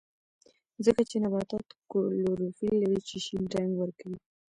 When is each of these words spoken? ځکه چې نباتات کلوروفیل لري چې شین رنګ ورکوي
ځکه 0.85 1.01
چې 1.09 1.15
نباتات 1.23 1.67
کلوروفیل 1.91 2.73
لري 2.83 2.99
چې 3.07 3.17
شین 3.25 3.43
رنګ 3.55 3.71
ورکوي 3.77 4.19